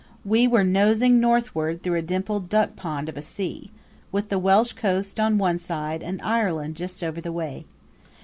[0.25, 3.69] We were nosing northward through a dimpled duckpond of a sea,
[4.11, 7.67] with the Welsh coast on one side and Ireland just over the way.